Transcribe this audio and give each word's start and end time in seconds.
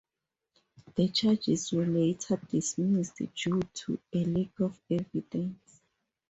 The 0.95 1.09
charges 1.09 1.71
were 1.73 1.85
later 1.85 2.37
dismissed 2.49 3.17
due 3.35 3.61
to 3.71 3.99
a 4.11 4.25
lack 4.25 4.59
of 4.59 4.79
evidence. 4.89 5.83